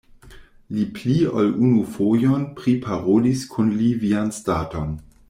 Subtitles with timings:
[0.75, 4.91] Mi pli ol unu fojon priparolis kun li vian staton.